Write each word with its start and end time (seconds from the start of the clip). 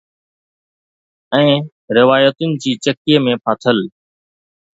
۽ 1.39 1.49
روايتن 1.99 2.49
جي 2.65 2.71
چکی 2.87 3.15
۾ 3.29 3.37
ڦاٿل 3.45 3.77